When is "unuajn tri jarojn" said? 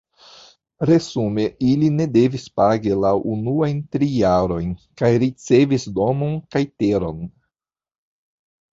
3.35-4.75